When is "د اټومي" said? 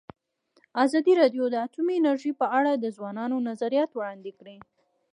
1.49-1.93